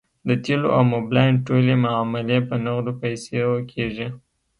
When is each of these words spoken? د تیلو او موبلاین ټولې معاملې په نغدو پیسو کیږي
د 0.27 0.29
تیلو 0.43 0.67
او 0.77 0.81
موبلاین 0.93 1.33
ټولې 1.47 1.73
معاملې 1.83 2.37
په 2.47 2.55
نغدو 2.65 2.91
پیسو 3.01 3.47
کیږي 3.71 4.07